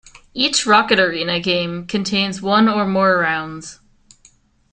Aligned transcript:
Each 0.33 0.65
"Rocket 0.65 0.99
Arena" 0.99 1.39
game 1.39 1.85
contains 1.85 2.41
one 2.41 2.67
or 2.67 2.87
more 2.87 3.19
rounds. 3.19 3.79